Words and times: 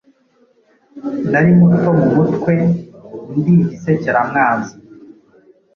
Nari 1.31 1.51
muto 1.59 1.89
mu 1.99 2.07
mutwe 2.15 2.53
ndi 3.37 3.51
igisekera 3.61 4.19
mwanzi 4.29 4.73